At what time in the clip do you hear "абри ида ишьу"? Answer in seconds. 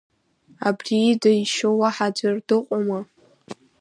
0.67-1.73